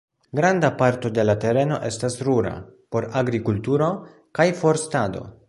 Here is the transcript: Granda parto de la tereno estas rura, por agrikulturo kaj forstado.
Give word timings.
Granda 0.37 0.69
parto 0.79 1.11
de 1.17 1.25
la 1.29 1.35
tereno 1.43 1.77
estas 1.89 2.17
rura, 2.29 2.55
por 2.97 3.09
agrikulturo 3.23 3.93
kaj 4.41 4.49
forstado. 4.65 5.25